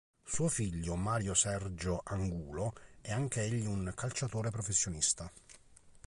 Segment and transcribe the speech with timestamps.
[0.23, 5.31] Suo figlio Mario Sergio Angulo è anch'egli un calciatore professionista.